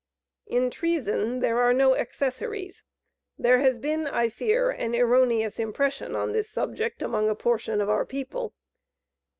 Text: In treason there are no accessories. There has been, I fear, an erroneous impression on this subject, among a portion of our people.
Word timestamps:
In 0.47 0.71
treason 0.71 1.41
there 1.41 1.59
are 1.59 1.75
no 1.75 1.95
accessories. 1.95 2.83
There 3.37 3.59
has 3.59 3.77
been, 3.77 4.07
I 4.07 4.29
fear, 4.29 4.71
an 4.71 4.95
erroneous 4.95 5.59
impression 5.59 6.15
on 6.15 6.31
this 6.31 6.49
subject, 6.49 7.03
among 7.03 7.29
a 7.29 7.35
portion 7.35 7.79
of 7.79 7.87
our 7.87 8.03
people. 8.07 8.55